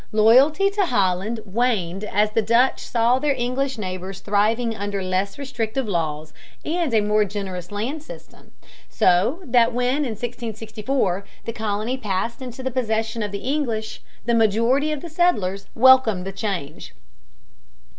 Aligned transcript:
Loyalty 0.13 0.71
to 0.71 0.87
Holland 0.87 1.41
waned 1.45 2.03
as 2.05 2.31
the 2.31 2.41
Dutch 2.41 2.81
saw 2.87 3.19
their 3.19 3.35
English 3.35 3.77
neighbors 3.77 4.19
thriving 4.19 4.75
under 4.75 5.03
less 5.03 5.37
restrictive 5.37 5.87
laws 5.87 6.33
and 6.65 6.91
a 6.91 7.01
more 7.01 7.23
generous 7.23 7.71
land 7.71 8.01
system, 8.01 8.51
so 8.89 9.41
that 9.43 9.73
when 9.73 9.97
in 9.97 10.13
1664 10.17 11.23
the 11.45 11.53
colony 11.53 11.97
passed 11.99 12.41
into 12.41 12.63
the 12.63 12.71
possession 12.71 13.21
of 13.21 13.31
the 13.31 13.47
English, 13.53 14.01
the 14.25 14.33
majority 14.33 14.91
of 14.91 15.01
the 15.01 15.07
settlers 15.09 15.67
welcomed 15.75 16.25
the 16.25 16.31
change. 16.33 16.95